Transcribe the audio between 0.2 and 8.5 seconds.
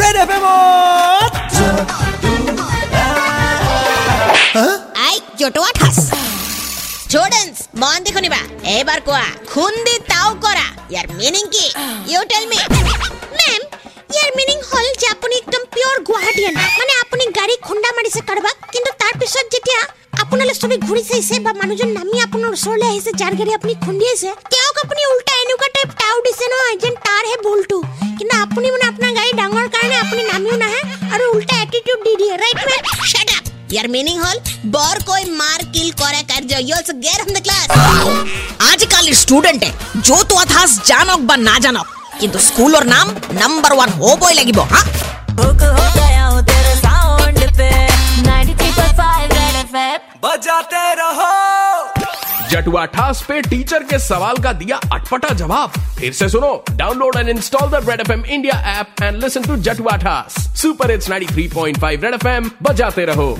F এম আই জটোয়া Thas students মন দেখো নিবা।